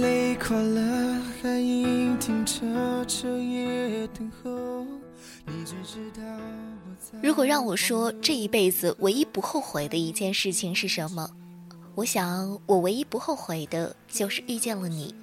[0.00, 4.86] 快累垮了，还硬挺着彻夜等候。
[5.44, 6.22] 你只知道
[7.22, 11.28] 如果让我说这一辈子唯一不后悔的一件事情是什么，
[11.94, 15.14] 我想我唯一不后悔的就是遇见了你，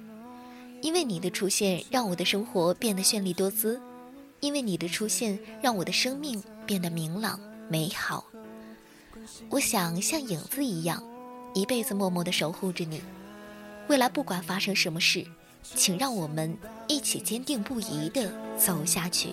[0.80, 3.80] 因为你的出现让我的生活变得绚丽多姿，
[4.38, 8.24] 因为你的出现让我的生命变得明朗美好。
[9.50, 11.02] 我想像影子一样，
[11.52, 13.02] 一辈子默默的守护着你。
[13.88, 15.24] 未来不管发生什么事，
[15.62, 16.56] 请让我们
[16.86, 19.30] 一起坚定不移地走下去。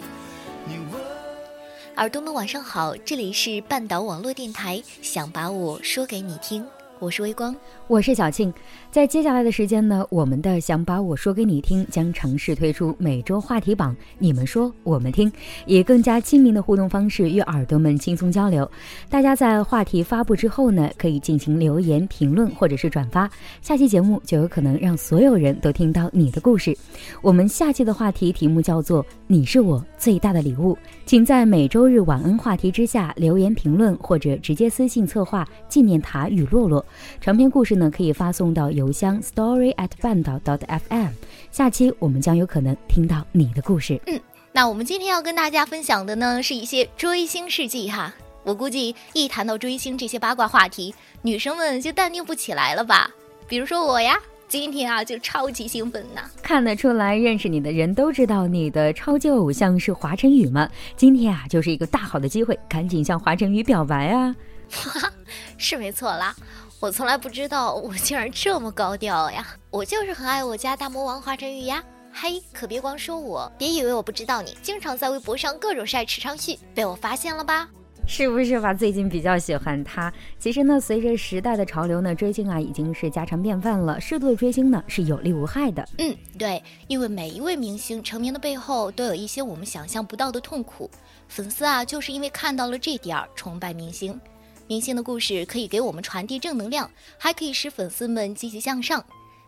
[1.98, 6.66] 耳朵们晚上好，这里是半岛网络电台，想把我说给你听，
[7.00, 7.54] 我是微光。
[7.88, 8.54] 我是小庆，
[8.90, 15.32] 在接下来的时间呢，我们的想把我说给你听将尝试推出每周话题榜，你们说我们听，
[15.66, 18.70] 以更加亲民的互动方式与耳朵们轻松交流。
[19.10, 23.30] 大家在话题发布之后呢，可以进行留言、评论或者是转发，
[23.62, 26.76] 下期节目就有可能让所有人都听到你的故事。
[27.22, 36.84] 我们下期的话题题目叫做“你是我最大的礼物”，请在每周日晚安话题之下留言评论，或者直接私信策划纪念塔与洛洛
[37.22, 41.10] 长篇故事呢，可以发送到邮箱 story at 半岛 dot fm。
[41.52, 44.00] 下期我们将有可能听到你的故事。
[44.08, 44.20] 嗯
[44.52, 48.14] 那我们今天要跟大家分享的呢，是一些追星事迹哈。
[48.44, 53.12] 我估计一谈到追星这些八卦话题，女生们就淡定不起来了吧？
[53.50, 56.22] 比如说我呀，今天啊就超级兴奋呐。
[56.42, 60.70] 看得出来，认识你的人都知道你的超级偶像是华晨宇吗？
[60.96, 64.34] 今天啊，就是一个大好的机会，赶紧向华晨宇表白啊！
[65.58, 66.34] 是没错啦，
[66.82, 69.48] 我从来不知道我竟然这么高调呀！
[69.72, 71.84] 我就是很爱我家大魔王华晨宇呀。
[72.12, 77.70] 嘿，可别光说我，别以为我不知道你，经常在微博上各种晒池昌旭，被我发现了吧？
[78.08, 78.74] 是不是吧？
[78.74, 80.14] 最近比较喜欢他。
[80.38, 84.00] 其实呢，随着时代的潮流呢，追星啊已经是家常便饭了。
[84.00, 85.88] 适度的追星呢是有利无害的。
[85.98, 90.92] 嗯，对，因为每一位明星成名的背后都有一些我们想象不到的痛苦。
[91.28, 94.20] 粉丝啊，就是因为看到了这点儿，崇拜明星。
[94.68, 96.90] 明星的故事可以给我们传递正能量，
[97.20, 99.04] 还可以使粉丝们积极向上。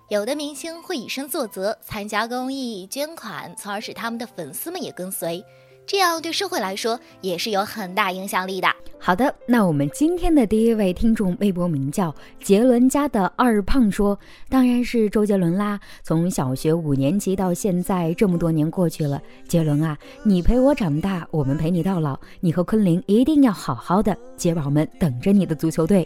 [0.10, 5.44] 有的明星会以身作则，参加公益、捐款，从而使他们的粉丝们也跟随，
[5.88, 8.68] 这样对社会来说也是有很大影响力的。
[9.00, 15.80] 好的，那我们今天的第一位听众微博名叫杰伦家的二胖说，当然是周杰伦啦。
[16.04, 26.06] 从小学五年级到现在这么多年过去了，杰伦啊，你陪我长大，我们陪你到老，你和昆凌一定要好好的，杰宝们等着你的足球队。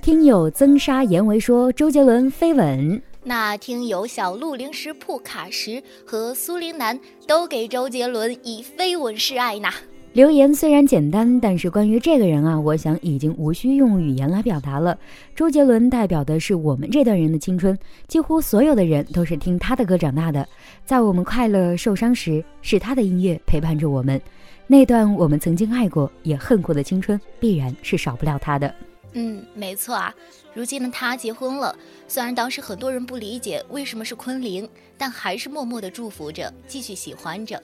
[0.00, 3.02] 听友曾沙言为说，周杰伦飞吻。
[3.28, 9.68] 那听友小鹿零食铺卡什和苏林南都给周杰伦以飞吻示爱呢。
[10.14, 14.98] 留言虽然简单，但是关于这个人啊，我想已经无需用语言来表达了。
[15.36, 20.48] 周杰伦代表的是我们这段人的青春，几乎所有的人都是听他的歌长大的。
[20.86, 24.18] 在我们快乐、受伤时，是他的音乐陪伴着我们。
[24.66, 28.74] 那段我们曾经爱过也恨过的青春，必然是少不了他的。
[29.20, 30.14] 嗯，没错啊。
[30.54, 31.74] 如今呢，他结婚了。
[32.06, 37.60] 虽然当时很多人不理解为什么是昆凌，但还是默默的祝福着，继续喜欢着。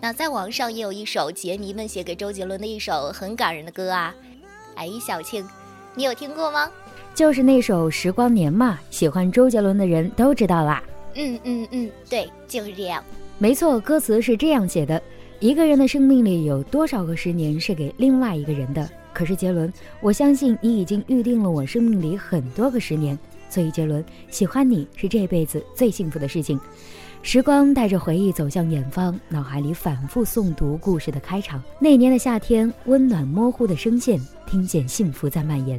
[0.00, 4.14] 那在网上也有一首杰迷们写给周杰伦的一首很感人的歌啊。
[4.76, 5.44] 哎，小庆，
[5.96, 6.70] 你有听过吗？
[7.16, 8.78] 就是那首《时光年》嘛。
[8.88, 10.80] 喜欢周杰伦的人都知道啦。
[11.14, 13.02] 嗯嗯嗯，对，就是这样。
[13.38, 15.02] 没错，歌词是这样写的：
[15.40, 18.88] 一个人的生命里有多少个十年是给另外一个人的？
[19.12, 23.18] 可是杰伦，我相信你已经预定了我生命里很多个十年，
[23.48, 26.58] 所以杰伦，喜欢你是这辈子最幸福的事情。
[27.22, 31.62] 时光带着回忆走向远方，脑海里反复诵读故事的开场。
[31.78, 35.78] 那年的夏天，温暖模糊的声线，听见幸福在蔓延。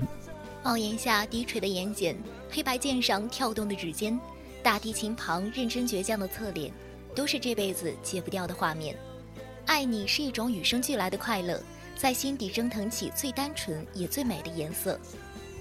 [0.63, 2.15] 帽檐下低垂的眼睑，
[2.50, 4.17] 黑白键上跳动的指尖，
[4.61, 6.71] 大提琴旁认真倔强的侧脸，
[7.13, 8.95] 都是这辈子戒不掉的画面。
[9.65, 11.62] 爱你是一种与生俱来的快乐。
[12.03, 15.00] 在心底蒸腾起最单纯也最美的颜色，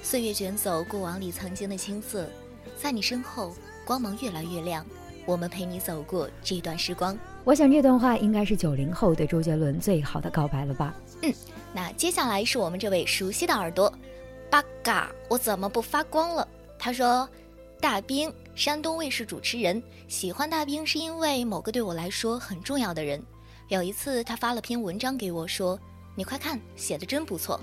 [0.02, 2.28] 岁月卷走过往里曾经的青涩，
[2.76, 3.54] 在你身后
[3.86, 4.84] 光芒越来越亮，
[5.24, 7.16] 我们陪你走过这段时光。
[7.44, 10.92] 我想这段话应该是九零后对周杰伦最好的告白了吧？
[11.22, 11.32] 嗯，
[11.72, 13.94] 那接下来是我们这位熟悉的耳朵，
[14.50, 16.48] 八嘎，我怎么不发光了？
[16.76, 17.28] 他说，
[17.80, 23.22] 大兵，山东卫视主持人，喜欢大兵是因为某个对我来说很重要的人。
[23.68, 25.78] 有一次他发了篇文章给我说。
[26.14, 27.61] 你快看，写的真不错。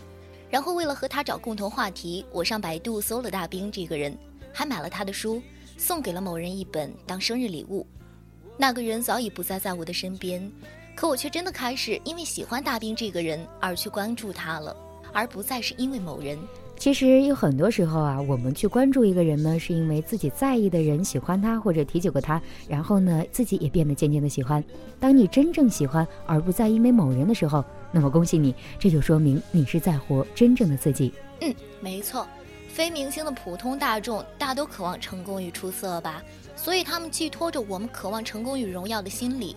[0.49, 4.17] 然后为了和他找共同话题，我上百度搜了大兵这个人，
[4.51, 5.41] 还买了他的书，
[5.77, 7.85] 送给了某人一本当生日礼物。
[8.57, 10.51] 那个人早已不再在我的身边，
[10.95, 14.75] 可我却真的开始因为喜欢大兵这个人而去关注他了，
[15.13, 16.37] 而不再是因为某人。
[16.75, 24.63] 其实有很多时候啊，我们去关注一个人呢，是因为自己在意的人喜欢他或者提起过他，然后呢，自己也变得渐渐的喜欢。
[24.99, 31.13] 当你真正喜欢而不再因为某人的时候，那么恭喜你，这就说明你是在活真正的自己。
[31.41, 32.27] 嗯，没错，
[32.67, 36.21] 非明星的普通大众大都渴望成功与出色吧，
[36.55, 39.55] 所以他们寄托着我们渴望成功与荣耀的心理，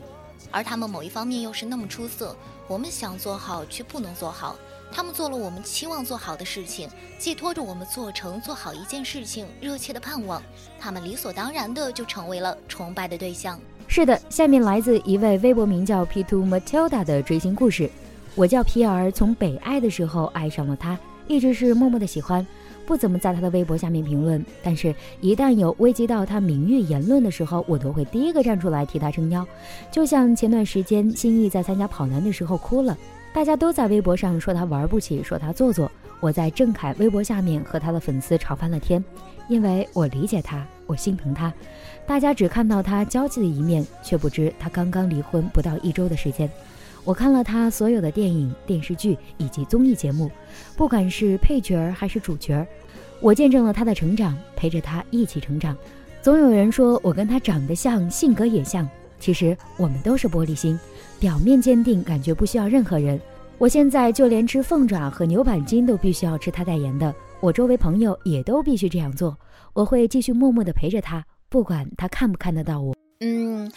[0.51, 2.37] 而他们某一方面又是那么出色，
[2.69, 4.57] 我们想做好却不能做好。
[4.95, 6.87] 他们做了我们期望做好的事情，
[7.19, 10.43] 寄托着我们做成做好一件事情热切的盼望，
[10.79, 13.59] 他们理所当然的就成为了崇拜的对象。
[13.89, 17.91] 是的，下面来自一位微博名叫 P Two Matilda 的追星故事。
[18.35, 20.99] 我叫皮尔，从北爱的时候爱上了他，
[21.29, 22.47] 一直是默默的喜欢，
[22.87, 29.47] 不怎么在他的微博下面评论，但是一旦有危及到他名誉言论的时候，我都会第一个站出来替他撑腰。
[29.91, 32.97] 就像前段时间新艺在参加跑男的时候哭了。
[33.35, 35.91] 大家都在微博上说他玩不起，说他做作。
[36.21, 39.03] 我在郑恺微博下面和他的粉丝吵翻了天，
[39.49, 41.53] 因为我理解他，我心疼他。
[42.07, 46.49] 大家只看到他娇气的一面，却不知他刚刚离婚不到一周的时间。
[47.05, 50.31] 我看了他所有的电影、电视剧以及综艺节目，
[50.77, 52.67] 不管是配角还是主角，
[53.21, 55.77] 我见证了他的成长，陪着他一起成长。
[56.21, 58.89] 总有人说我跟他长得像，性格也像，
[59.19, 60.79] 其实我们都是玻璃心。
[61.19, 63.21] 表面坚定，感觉不需要任何人。
[63.59, 67.15] 我现在就连吃凤爪和牛板筋都必须要吃他代言的。
[67.41, 69.37] 我周围朋友也都必须这样做。
[69.73, 72.95] 我会继续默默地陪着他，不管他看不看得到我。
[73.21, 73.71] 嗯，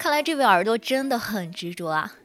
[0.00, 2.16] 看来这位耳朵真的很执着啊。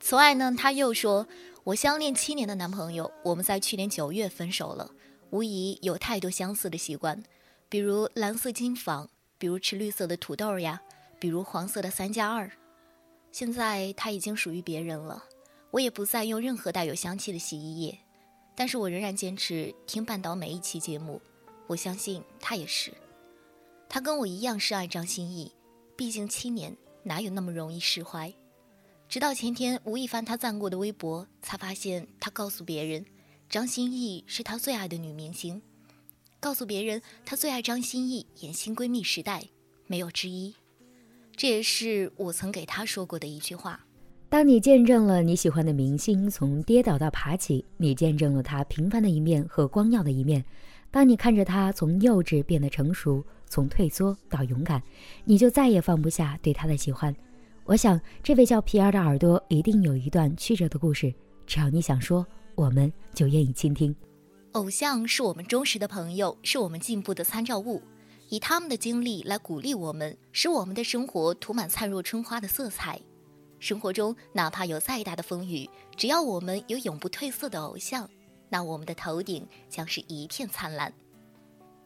[0.00, 1.28] 此外呢，他又说，
[1.62, 4.90] 我相恋七年的男朋友，我们在去年九月分手了。
[5.30, 7.22] 无疑有太多相似的习惯，
[7.68, 9.08] 比如蓝色金纺，
[9.38, 10.82] 比如吃绿色的土豆呀，
[11.20, 12.50] 比如黄色的三加二。
[13.30, 15.22] 现在他已经属于别人了，
[15.70, 18.00] 我也不再用任何带有香气的洗衣液，
[18.56, 21.22] 但是我仍然坚持听半岛每一期节目。
[21.68, 22.92] 我相信他也是，
[23.88, 25.52] 他跟我一样是爱张歆艺，
[25.94, 28.32] 毕竟七年哪有那么容易释怀？
[29.08, 33.04] 直到前天无意翻他赞过的微博，才发现他告诉别人，
[33.48, 35.60] 张歆艺是他最爱的女明星，
[36.40, 39.44] 告诉别人他最爱张歆艺演新闺蜜时代，
[39.86, 40.54] 没有之一。
[41.36, 43.84] 这也是我曾给他说过的一句话。
[44.28, 50.42] 当你见证了你喜欢的明星从跌倒到爬起，你见证了他平凡的一面和光耀的一面。
[50.90, 53.22] 当你看着他从幼稚变得成熟，
[53.52, 54.82] 从退缩到勇敢，
[55.26, 57.14] 你就再也放不下对他的喜欢。
[57.64, 61.12] 我想，这位叫皮儿的耳朵一定有一段曲折的故事。
[61.46, 63.94] 只要你想说，我们就愿意倾听。
[64.52, 67.82] 偶像是我们忠实的朋友，是我们进步的参照物。
[68.30, 72.98] 以他们的经历来鼓励我们，使我们的生活涂满灿若春花的色彩。
[73.58, 78.08] 生活中哪怕有再大的风雨，只要我们有永不褪色的偶像，
[78.48, 80.90] 那我们的头顶将是一片灿烂。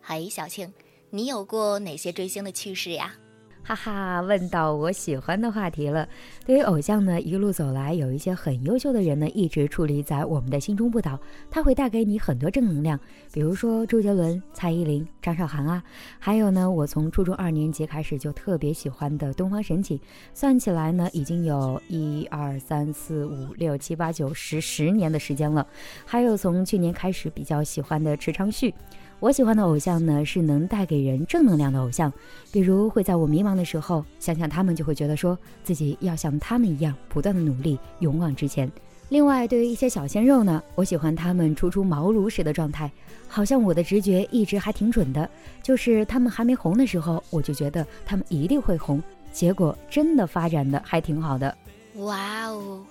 [0.01, 0.73] 嘿，小庆，
[1.11, 3.14] 你有过哪些追星的趣事呀？
[3.62, 6.08] 哈哈，问到我喜欢的话题了。
[6.44, 11.19] 对于偶像呢，一路走来，有一些很优秀的人呢，一直矗立在我们的心中不倒。
[11.50, 12.99] 他会带给你很多正能量，
[13.32, 15.82] 比如说周杰伦、蔡依林、张韶涵啊，
[16.19, 20.00] 还有呢，我从初中二年级开始就特别喜欢的东方神起，
[20.33, 25.66] 算起来呢，已经有一二三四五六七八九十十年的时间了。
[26.04, 28.73] 还有从去年开始比较喜欢的池昌旭。
[29.18, 32.12] 我喜欢的偶像呢，是能带给人正能量的偶像，
[32.52, 38.70] 比如会在我迷茫的时候想想他们，就会觉得说自己要像他们一样不断的努力，勇往直前。
[39.08, 42.90] 另外，对于一些小鲜肉呢，我喜欢他们初出茅庐时的状态，
[43.26, 45.28] 好像我的直觉一直还挺准的，
[45.62, 51.56] 就是他们还没红的时候，我就觉得他们一定会红，结果真的发展的还挺好的。
[51.96, 52.85] 哇哦，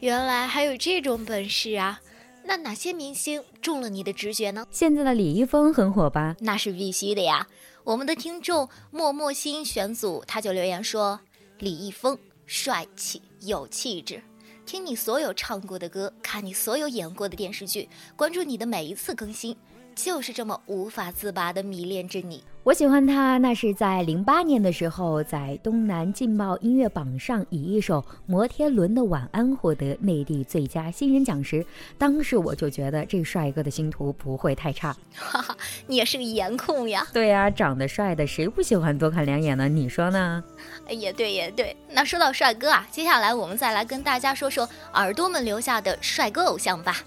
[0.00, 2.00] 原来还有这种本事啊！
[2.48, 4.66] 那哪些明星中了你的直觉呢？
[4.70, 6.34] 现在的李易峰很火吧？
[6.40, 7.46] 那是必须的呀！
[7.84, 11.20] 我们的听众默默心选组他就留言说
[11.60, 14.22] ：“李易峰帅气有气质，
[14.64, 17.86] 听你所有唱过的歌，看你所有演过的电视剧，
[18.16, 19.54] 关注你的每一次更新。”
[19.94, 22.42] 就是这么无法自拔的迷恋着你。
[22.68, 31.64] 我喜欢他，那是在零八年的时候，在东南劲爆音乐榜上以一首《摩天轮的晚安》获得内地最佳新人奖时，
[31.96, 34.94] 当时我就觉得这帅哥的星途不会太差。
[35.14, 35.56] 哈哈，
[35.86, 37.06] 你也是个颜控呀？
[37.10, 39.66] 对呀，长得帅的谁不喜欢多看两眼呢？
[39.66, 40.44] 你说呢？
[40.90, 41.74] 也对，也对。
[41.90, 46.98] 那说到帅哥啊，接下来我们再来跟大家说说耳朵们留下的帅哥偶像吧。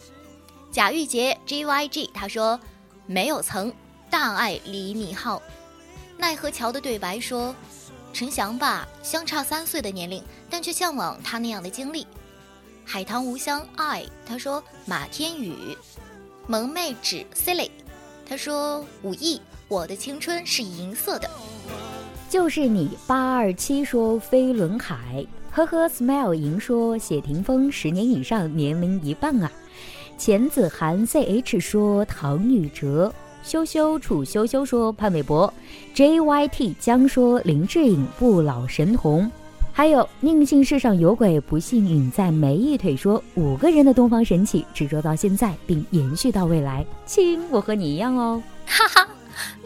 [0.71, 2.59] 贾玉杰 G Y G 他说。
[3.07, 3.73] 没有曾
[4.11, 5.41] 大爱李敏镐，
[6.17, 7.55] 奈何桥的对白说
[8.11, 12.05] ：“陈翔吧，相差三岁的年龄，但却向往他那样的经历。”
[12.83, 15.55] 海棠无香爱他说：“马天宇，
[16.45, 17.69] 萌妹纸 silly，
[18.25, 19.39] 他说武艺，
[19.69, 21.29] 我的青春是银色的。
[22.29, 29.49] 就是你八二七说飞轮海，呵呵 smile 赢说谢霆锋十年以上年龄一半啊。
[30.17, 33.11] 钱子涵 ch 说唐禹哲，
[33.43, 35.51] 羞羞楚羞羞说潘玮柏
[35.95, 39.29] ，jyt 江说林志颖不老神童。
[39.73, 42.95] 还有宁信世上有鬼，不信影在没一腿。
[42.95, 46.85] 说五个人的东方神起执着到现在，并延续到未来。
[47.05, 49.07] 亲，我和你一样哦，哈哈。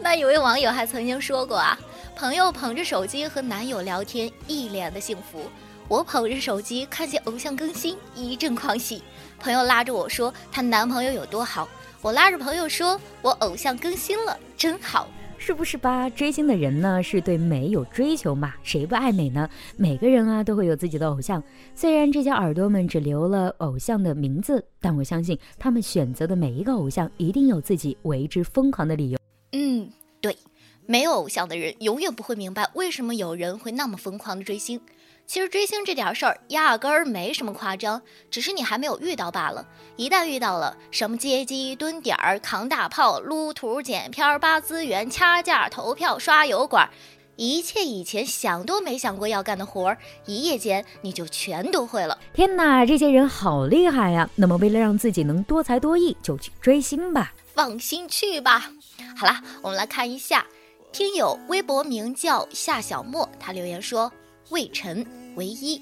[0.00, 1.78] 那有位网友还曾经说过啊，
[2.14, 5.40] 朋友捧着手机和男友聊天，一脸的幸福；
[5.88, 9.02] 我捧着手机看见偶像更新，一阵狂喜。
[9.40, 11.68] 朋友拉着我说她男朋友有多好，
[12.06, 15.08] 我拉着朋友说我偶像更新了，真好。
[15.38, 16.08] 是不是吧？
[16.08, 18.54] 追星的人呢，是对美有追求嘛？
[18.62, 19.50] 谁不爱美呢？
[19.76, 21.42] 每个人啊，都会有自己的偶像。
[21.74, 29.18] 虽然这些耳朵们只留了偶像的名字，但我相信他们选择的每一个偶像，一定有自己为之疯狂的理由。
[29.50, 30.38] 嗯，对，
[30.86, 34.80] 没有偶像的人，永远不会明白为什么有人会那么疯狂的追星。
[35.26, 39.66] 其实追星这点事儿压根儿没什么夸张，只是你还没有遇到罢了。
[39.96, 46.88] 一旦遇到了，什么接机、蹲点儿、扛大炮、撸图、剪片、扒资源、掐架、投票、刷油管，
[47.34, 52.16] 一切以前想都没想过要干的活儿，一夜间你就全都会了。
[52.32, 54.30] 天哪，这些人好厉害呀！
[54.36, 57.34] 那么为了让自己能多才多艺，就去追星吧。
[57.52, 58.70] 放心去吧。
[59.16, 60.46] 好啦，我们来看一下，
[60.92, 64.12] 听友微博名叫夏小莫，他留言说。
[64.50, 65.80] 魏晨唯一，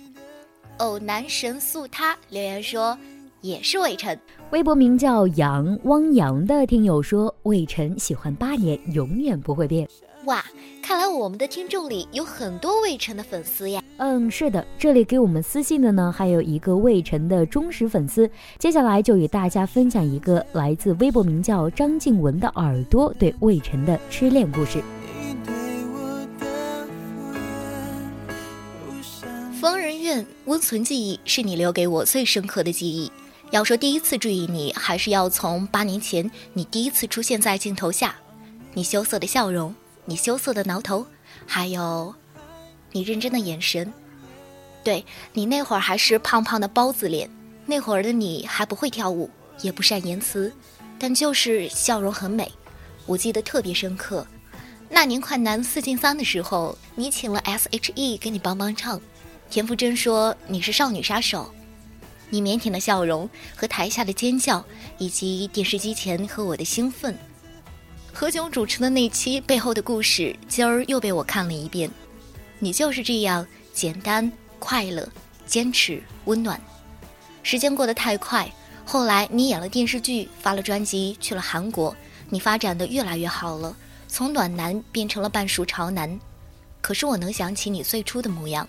[0.79, 2.97] 偶男神速他留言说
[3.43, 4.19] 也是魏晨。
[4.53, 9.87] 微博名叫杨汪洋的听友说魏晨喜欢八年，永远不会变。
[10.25, 10.43] 哇，
[10.83, 13.83] 看来我们的听众里有很多魏晨的粉丝呀。
[13.99, 18.29] 嗯，是的，这里给我们私信的呢还有一个魏晨的忠实粉丝。
[18.59, 24.83] 接下来就与大家分享一个来自微博名叫张静文的耳朵对魏晨的痴恋故事。
[30.45, 33.11] 温存记忆是你留给我最深刻的记忆。
[33.51, 38.17] 要说第一次注意你，还是要从八年前你第一次出现在镜头下，
[38.73, 41.07] 你羞涩的笑容，你羞涩的挠头，
[41.47, 42.15] 还有
[42.93, 43.93] 你认真的眼神。
[44.83, 47.31] 对你那会儿还是胖胖的包子脸，
[47.65, 49.31] 那会儿的你还不会跳舞，
[49.63, 50.53] 也不善言辞，
[50.99, 52.51] 但就是笑容很美。
[53.07, 54.27] 我记得特别深刻，
[54.89, 59.01] 那年快男四进三的时候，你请了 S.H.E 给你帮帮唱。
[59.51, 61.53] 田馥甄说：“你是少女杀手。”
[62.31, 64.65] 你腼腆的笑容和台下的尖叫，
[64.99, 67.17] 以及电视机前和我的兴奋。
[68.13, 71.89] 何炅主持的那期背后的故事，今儿又被我看了一遍。
[72.59, 75.09] 你就是这样简单、快乐、
[75.47, 76.61] 坚持、温暖。
[77.43, 78.51] 时间过得太快，
[78.85, 81.95] 后来你演了电视剧，发了专辑，去了韩国，
[82.31, 83.77] 你发展的越来越好了，
[84.09, 86.19] 从暖男变成了半熟潮男。
[86.81, 88.67] 可是我能想起你最初的模样。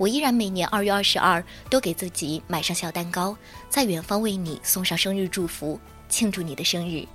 [0.00, 3.36] 我依然每年二月二十二都给自己买上小蛋糕，
[3.68, 5.78] 在远方为你送上生日祝福，
[6.08, 7.06] 庆祝你的生日。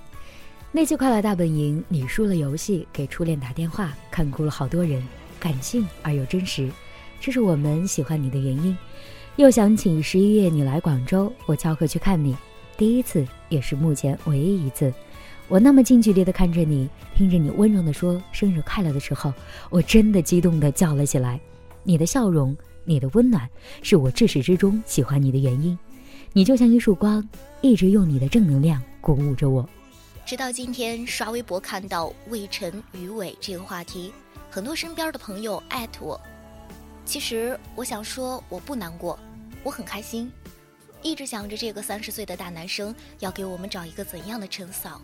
[0.70, 5.04] 那期快乐大本营，你输了游戏，给初恋打电话，看哭了好多人，
[5.40, 6.70] 感性而又真实，
[7.20, 8.78] 这是我们喜欢你的原因。
[9.34, 12.36] 又想起十一月你来广州，我翘课去看你，
[12.76, 14.94] 第一次也是目前唯一一次。
[15.48, 19.34] 我那么近距离的看着你，听着你温柔的说生日快乐的时候，
[19.70, 21.40] 我真的激动的叫了起来。
[21.82, 22.56] 你的笑容。
[22.86, 23.46] 你的温暖
[23.82, 25.76] 是我至始至终喜欢你的原因，
[26.32, 27.28] 你就像一束光，
[27.60, 29.68] 一直用你的正能量鼓舞着我。
[30.24, 34.12] 直到今天刷微博看到魏晨、于伟这个话题，
[34.50, 36.20] 很多身边的朋友艾特我。
[37.04, 39.18] 其实我想说，我不难过，
[39.62, 40.30] 我很开心。
[41.02, 45.00] 一直想着这个三十岁的大男生要给我们找一个怎样的陈嫂，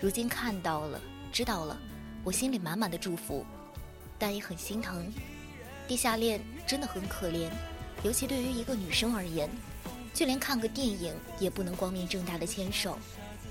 [0.00, 1.00] 如今看到了，
[1.32, 1.78] 知道了，
[2.24, 3.44] 我心里满满的祝福，
[4.18, 5.12] 但也很心疼。
[5.86, 7.48] 地下恋真的很可怜，
[8.02, 9.48] 尤其对于一个女生而言，
[10.12, 12.98] 就连看个电影也不能光明正大的牵手，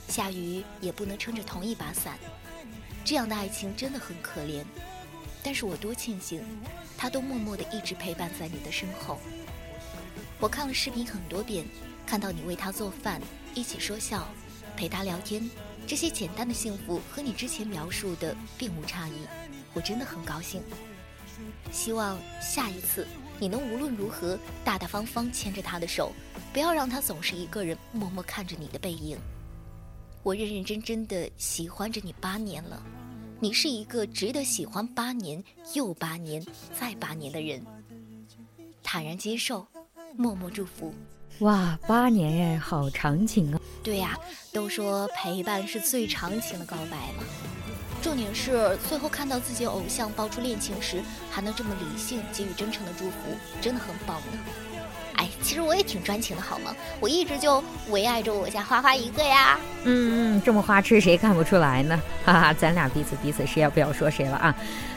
[0.10, 2.20] 下雨也不能撑着同一把伞，
[3.06, 4.66] 这样的爱情真的很可怜。
[5.42, 6.44] 但是我多庆幸，
[6.98, 9.20] 他都默默的一直陪伴在你的身后。
[10.40, 11.66] 我看了视频很多遍，
[12.06, 13.22] 看到你为他做饭，
[13.54, 14.28] 一起说笑，
[14.76, 15.50] 陪他聊天，
[15.88, 19.14] 这些简单的幸福和你之前描述的并无差异，
[19.74, 20.62] 我真的很高兴。
[21.72, 23.08] 希望下一次
[23.40, 26.12] 你能无论如何大大方方牵着他的手，
[26.54, 29.18] 不要让他总是一个人默默看着你的背影。
[30.24, 32.82] 我认认真真的喜欢着你八年了，
[33.40, 37.64] 你是一个值得喜欢八年又八年再八年的人。
[38.82, 39.68] 坦然接受，
[40.16, 40.94] 默默祝福，
[41.40, 43.60] 哇，八年哎，好长情啊！
[43.84, 44.18] 对呀，
[44.54, 47.24] 都说陪伴是最长情的告白嘛。
[48.06, 53.16] 重点是最后看到自己偶像爆出恋情时，还能这么理性给予真诚的祝福，
[53.60, 54.38] 真的很棒呢。
[55.16, 56.76] 哎，其实我也挺专情的，好吗？
[57.00, 59.60] 我一直就唯爱着我家花花一个呀。
[59.86, 62.00] 嗯嗯，这么花痴谁看不出来呢？
[62.24, 64.56] 哈哈，咱俩彼此彼此，谁也不要说谁了啊。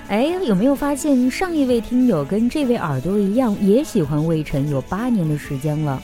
[0.09, 6.03] 哎，有没有发现上一位听友跟这位耳朵一样，也喜欢魏晨有八年的时间了？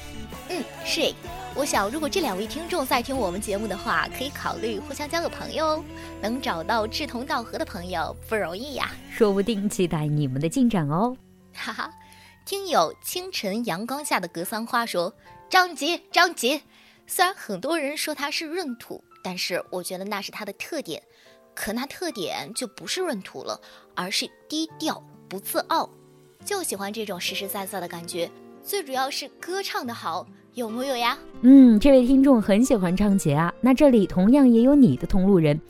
[0.49, 1.13] 嗯，是。
[1.57, 5.85] 我想，如果这两位听众在听我们节目的话，可以考虑互相交个朋友哦。
[6.21, 11.17] 能找到志同道合的朋友不容易呀，说不定期待你们的进展哦。
[11.55, 11.91] 哈 哈，
[12.45, 15.15] 听友清晨阳光下的格桑花说
[15.49, 16.61] ：“张杰，张杰，
[17.07, 21.01] 虽然很多人说他是闰土，但是我觉得那是他的特点。
[21.55, 23.61] 可那特点就不是闰土了，
[23.95, 25.89] 而是低调不自傲，
[26.45, 28.29] 就喜欢这种实实在在的感觉。
[28.65, 31.19] 最主要是歌唱的好。”有木有呀？
[31.43, 33.53] 嗯，这位听众很喜欢张杰啊。
[33.61, 35.61] 那这里同样也有你的同路人，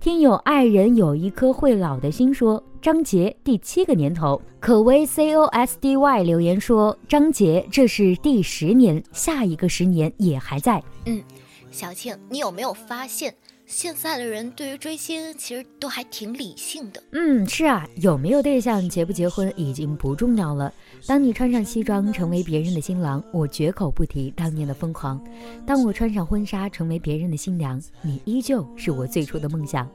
[0.00, 10.82] 听友爱人有一颗会老的心说张杰第七个年头，可为 C O S D Y 留言说张杰这是第十年，下一个十年也还在。
[11.04, 11.22] 嗯，
[11.70, 13.34] 小庆，你有没有发现？
[13.70, 17.00] 现在的人对于追星其实都还挺理性的。
[17.12, 20.74] 嗯，是啊，有没有对象、结不结婚已经不重要了。
[21.06, 25.16] 当你穿上西装成为别人的新郎，我绝口不提当年的疯狂；
[25.64, 29.88] 当我穿上婚纱成为别人的新娘，你依旧是我最初的梦想。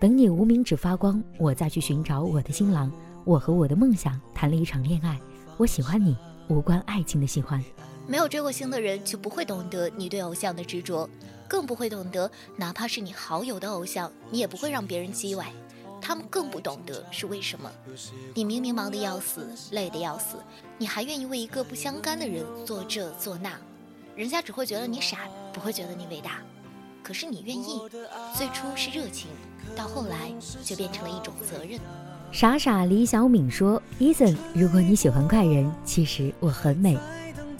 [0.00, 2.90] 等你无名指发光，我再去寻找我的新郎。
[3.24, 5.16] 我和我的梦想谈了一场恋爱，
[5.58, 6.16] 我喜欢你，
[6.48, 7.62] 无关爱情的喜欢。
[8.06, 11.08] 没有追过星的人就不会懂得你对偶像的执着。
[11.48, 15.52] 更不会懂得，哪怕是你好友的偶像，你也不会让别人叽歪。
[16.00, 17.70] 他们更不懂得是为什么。
[18.34, 20.36] 你明明忙得要死，累得要死，
[20.78, 23.52] 你还愿意为一个不相干的人做这做那，
[24.16, 26.38] 人家只会觉得你傻，不会觉得你伟大。
[27.02, 27.80] 可是你愿意，
[28.34, 29.28] 最初是热情，
[29.76, 30.32] 到后来
[30.64, 31.78] 就变成了一种责任。
[32.32, 36.96] 傻傻李小敏说：“Eason，如果你喜欢怪人，其实我很美。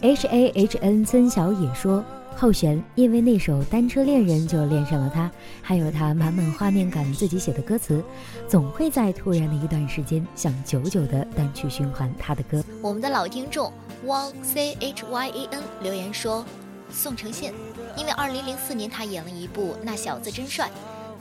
[0.02, 2.04] ”H A H N 曾小野说。
[2.34, 8.02] 后弦，因为那首《单车恋人》就恋上了他，还有他满满画面感自己写的歌词，
[8.48, 12.64] 总会在突然的一段时间想久久的单曲循环他的歌。
[12.80, 13.70] 我们的老听众
[14.06, 16.42] 汪 C H Y A N 留言说
[16.90, 17.52] ：“宋承宪，
[17.98, 20.66] 因为2004年他演了一部《那小子真帅》，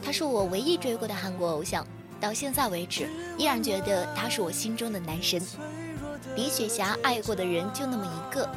[0.01, 1.85] 他是我唯一追过的韩国偶像，
[2.21, 5.39] 到现在为止依然觉得他是我心中的男神。
[6.37, 8.49] 李雪霞爱过的人就那么一个，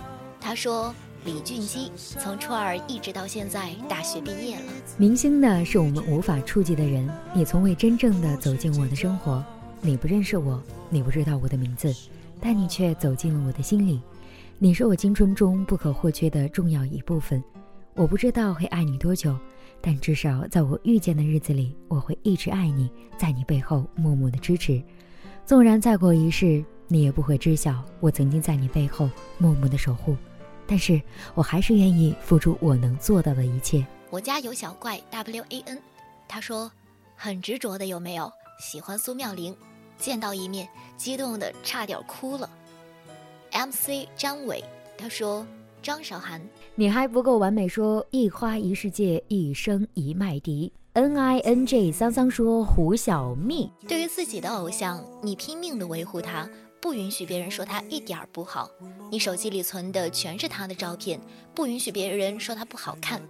[0.44, 4.72] 他说。”李俊基从初二一直到现在大学毕业了。
[4.98, 7.09] 明星呢，是我们无法触及的人。
[7.33, 9.42] 你从未真正的走进我的生活，
[9.80, 11.90] 你不认识我，你不知道我的名字，
[12.42, 14.02] 但你却走进了我的心里。
[14.59, 17.42] 你是我青春中不可或缺的重要一部分。
[17.94, 19.35] 我不知道会爱你多久，
[19.80, 24.83] 但至少在我遇见的日子里，我会一直爱你，在你背后默默的支持。
[25.46, 30.14] 纵然再过一世，你也不会知晓我曾经在你背后默默的守护。
[30.66, 31.00] 但是
[31.35, 33.85] 我还是愿意付出我能做到的一切。
[34.11, 35.83] 我家有小怪 W A N，
[36.29, 36.70] 他说
[37.16, 39.57] 很执着的有没有喜欢苏妙玲？
[39.98, 42.50] 见到一面，激动的差点哭了。
[43.53, 44.64] M C 张伟
[44.98, 45.46] 他说
[45.83, 46.40] 张韶涵，
[46.74, 47.68] 你还不够完美。
[47.68, 50.72] 说一花一世界，一生一麦迪。
[50.94, 56.48] N I N J 桑桑说胡小蜜，对于自己的偶像，你拼命的维护他。
[56.84, 58.70] 不允许别人说他一点儿不好，
[59.10, 61.18] 你手机里存的全是他的照片，
[61.54, 63.22] 不允许别人说他不好看。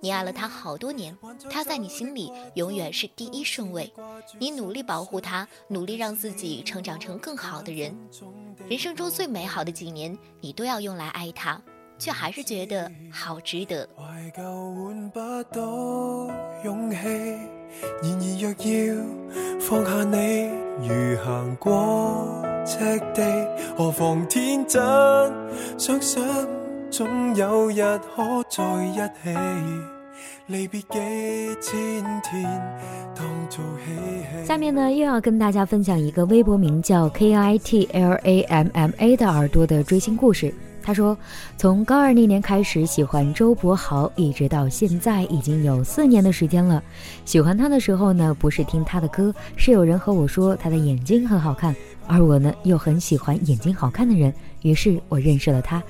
[0.00, 1.14] 你爱了他好多年，
[1.50, 3.92] 他在你心里永远是第一顺位。
[4.38, 7.94] 你努力保护他，努力让自己成长成更好的人。
[8.66, 11.60] 人生中最美好的几年，你都要用来爱他，
[11.98, 13.86] 却还是觉得好值得。
[13.98, 14.32] 然而
[18.40, 18.54] 若要
[19.60, 20.48] 放下你，
[20.88, 22.78] 如行过赤
[23.14, 23.22] 地，
[23.76, 24.80] 何妨天真？
[25.76, 26.22] 想想
[26.90, 29.38] 总有日可在一起。
[30.46, 30.98] 离别几
[31.60, 32.44] 千天，
[33.14, 33.92] 当做嬉
[34.40, 34.46] 戏。
[34.46, 40.52] 下面呢，又要跟大家分享一个微博名叫 K I T L A M M A 的耳朵的追星故事。
[40.82, 41.16] 他说，
[41.56, 46.82] 从高二那年开始喜欢周柏豪，一直到现在已经有四年的时间了。
[47.24, 51.74] 喜欢他的时候呢，不是听他的歌，是有人和我说他的眼睛很好看，
[52.06, 55.82] 而我呢又很喜欢眼睛好看的人，于是我认识了他，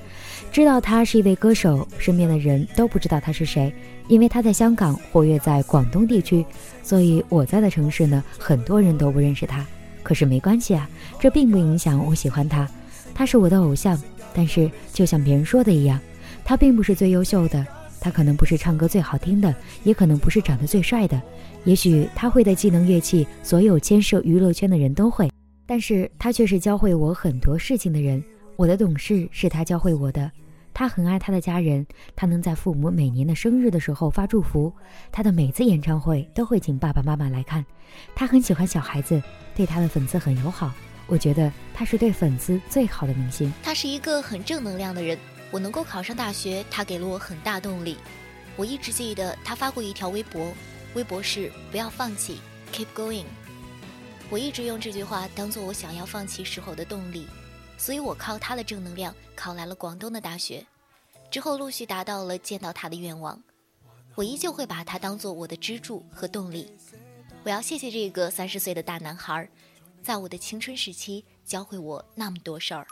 [0.52, 1.88] 知道他是一位歌手。
[1.98, 3.72] 身边的人都不知道他是谁，
[4.08, 6.44] 因为他在香港活跃在广东地区，
[6.82, 9.64] 所以我在的城市呢，很多人都不认识他。
[10.02, 10.88] 可是没关系啊，
[11.20, 12.68] 这并不影响我喜欢他，
[13.14, 13.96] 他是我的偶像。
[14.34, 16.00] 但是，就像别人说的一样，
[16.44, 17.66] 他并不是最优秀的，
[18.00, 21.20] 他可能不是唱歌最好听的，也可能不是长得最帅的，
[21.64, 25.30] 也许他会的技能乐器，所有牵涉娱乐圈的人都会，
[25.66, 28.22] 但是他却是教会我很多事情的人。
[28.56, 30.30] 我的懂事是他教会我的。
[30.74, 34.72] 他很爱他的家人，他能在父母每年的生日的时候发祝福，
[35.10, 37.64] 他的每次演唱会都会请爸爸妈妈来看。
[38.14, 39.22] 他很喜欢小孩子，
[39.54, 40.72] 对他的粉丝很友好。
[41.12, 43.52] 我觉得他是对粉丝最好的明星。
[43.62, 45.18] 他是一个很正能量的人。
[45.50, 47.98] 我能够考上大学，他给了我很大动力。
[48.56, 50.50] 我一直记得他发过一条微博，
[50.94, 52.40] 微博是“不要放弃
[52.72, 53.26] ，keep going”。
[54.30, 57.26] 我一直用这句话当做我想要放弃时候的动力。
[57.76, 60.64] 所以我靠他的正能量考来了广东的大学，
[61.30, 63.38] 之后陆续达到了见到他的愿望。
[64.14, 66.72] 我依旧会把他当做我的支柱和动力。
[67.42, 69.46] 我要谢谢这个三十岁的大男孩，
[70.02, 72.84] 在我的青春时期教会我那么多事儿。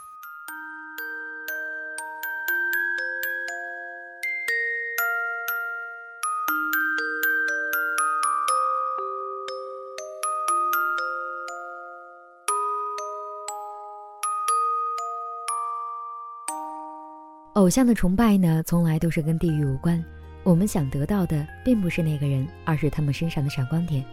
[17.55, 20.03] 偶像的崇拜呢，从来都是跟地域无关。
[20.43, 24.03] 我们想得到的，并不是那个人，而是他们身上的闪光点。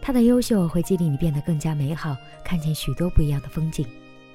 [0.00, 3.86] 他的优秀会激励你变得更加美好，看见许多不一样的风景，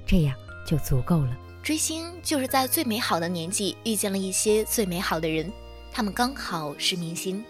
[0.05, 1.37] 这样就足够了。
[1.63, 5.51] 追星就是在最美好的年纪遇见了一些最美好的人，
[5.91, 7.43] 他们刚好是明星，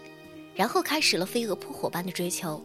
[0.54, 2.62] 然后开始了飞蛾扑火般的追求。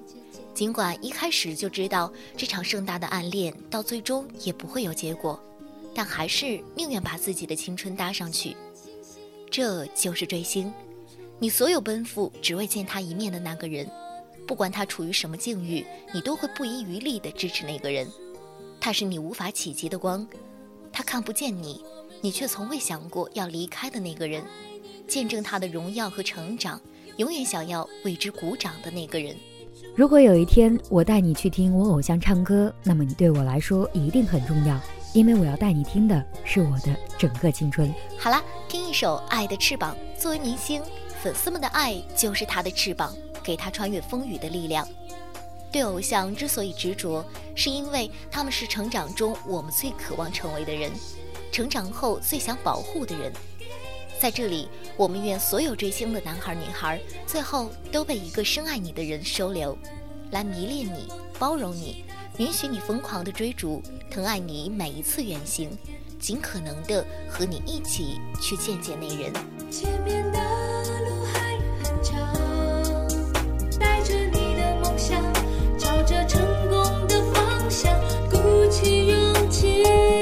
[0.53, 5.41] 尽管一开始就知道这场盛大的暗恋到最终也不会有结果。
[5.93, 8.55] 但还是宁愿把自己的青春搭上去，
[9.49, 10.71] 这就是追星。
[11.39, 13.89] 你所有奔赴只为见他一面的那个人，
[14.47, 18.07] 不管他处于什么境遇，你都会不遗余力地支持那个人。
[18.79, 20.25] 他是你无法企及的光，
[20.91, 21.83] 他看不见你，
[22.21, 24.41] 你却从未想过要离开的那个人。
[25.07, 26.79] 见证他的荣耀和成长，
[27.17, 29.35] 永远想要为之鼓掌的那个人。
[29.95, 34.79] 如果有一天我带你去听我偶像唱歌，那么你对我来说一定很重要。
[35.13, 37.91] 因为我要带你听的是我的整个青春。
[38.19, 39.95] 好啦，听一首《爱的翅膀》。
[40.21, 40.81] 作为明星，
[41.23, 43.15] 粉丝们的爱就是他的翅膀，
[43.47, 44.85] 给他穿越风雨的力量。
[45.71, 47.23] 对偶像之所以执着，
[47.55, 50.91] 是因为他们是成长中我们最渴望成为的人，
[51.49, 53.31] 成长后最想保护的人。
[54.19, 59.77] 在这里，我们愿所有追星的男孩女孩，最后都被一个深爱你的人收留，
[60.31, 61.07] 来迷恋你，
[61.39, 62.03] 包容你。
[62.37, 63.81] 允许你疯狂的追逐，
[64.11, 65.75] 疼爱你每一次远行，
[66.19, 69.33] 尽可能的和你一起去见见那人。
[69.71, 70.39] 前面的
[78.69, 80.16] 起勇气。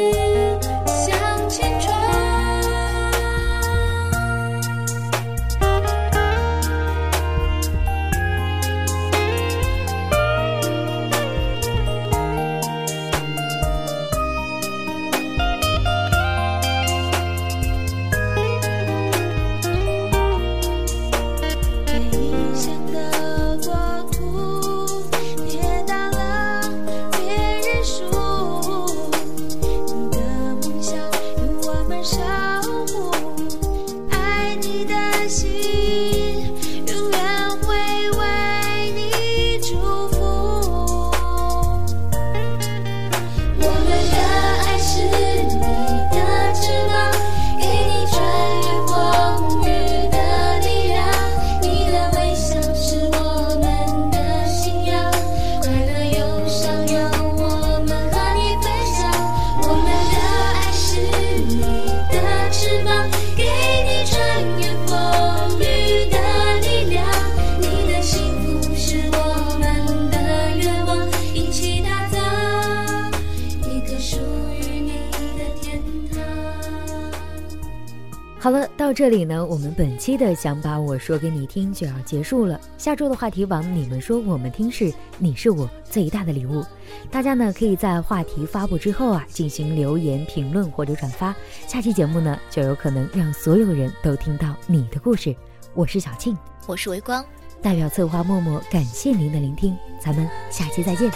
[78.86, 82.62] 到这里呢，我们本期的想把我说给你听就要结束了。
[82.78, 86.64] 下周的话题网，你们说我们听是你是我最大的礼物。
[87.10, 95.36] 大家呢可以在话题发布之后啊进行留言、评论或者转发，下期节目呢就有可能让所有人都听到你的故事。
[95.74, 97.26] 我是小庆，我是微光，
[97.64, 101.10] 代表策划默默感谢您的聆听，咱们下期再见。